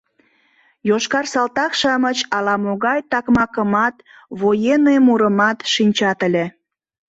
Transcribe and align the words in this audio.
Йошкар 0.89 1.25
салтак-шамыч 1.33 2.19
ала-могай 2.35 2.99
такмакымат, 3.11 3.95
военный 4.41 4.99
мурымат 5.05 5.57
шинчат 5.73 6.19
ыле... 6.27 6.45